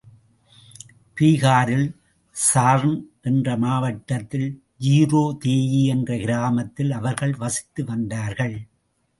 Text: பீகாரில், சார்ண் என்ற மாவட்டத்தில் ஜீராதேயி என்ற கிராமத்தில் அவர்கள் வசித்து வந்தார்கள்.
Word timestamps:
பீகாரில், 1.17 1.85
சார்ண் 2.35 2.95
என்ற 3.21 3.57
மாவட்டத்தில் 3.57 4.49
ஜீராதேயி 4.79 5.81
என்ற 5.85 6.17
கிராமத்தில் 6.17 6.91
அவர்கள் 6.91 7.35
வசித்து 7.35 7.83
வந்தார்கள். 7.85 8.57